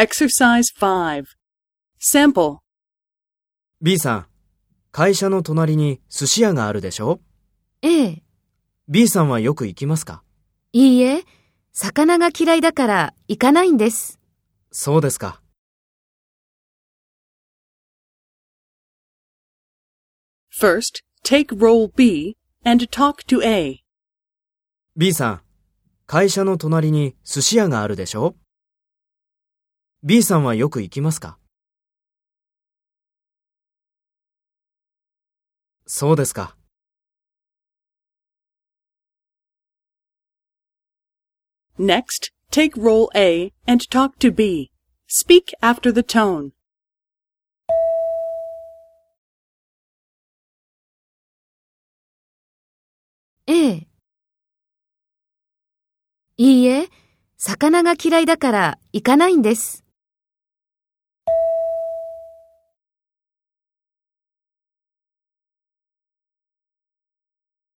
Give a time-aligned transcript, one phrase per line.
[0.00, 1.24] Exercise 5.
[2.00, 2.58] Sample.
[3.80, 4.26] B さん、
[4.92, 7.20] 会社の隣に寿司屋があるでしょ？
[7.82, 8.22] ええ。
[8.88, 10.22] ?B さんはよく行きますか？
[10.72, 11.24] いいえ、
[11.72, 14.20] 魚が嫌いだから行かないんです。
[14.70, 15.42] そうですか。
[20.56, 23.80] First, take role B and talk to A.
[24.96, 25.40] B さん、
[26.06, 28.36] 会社の隣に寿司屋があるでしょ？
[30.04, 31.38] ?B さんはよく行きますか
[35.86, 36.54] そうですか。
[41.78, 44.70] Next, take role A and talk to B.
[45.08, 46.50] Speak after the tone.
[53.46, 53.86] ええ。
[56.36, 56.88] いいえ、
[57.36, 59.87] 魚が嫌いだから行かないんです。